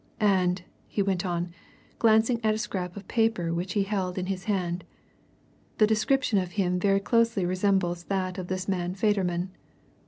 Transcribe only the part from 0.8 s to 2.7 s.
he went on, glancing at a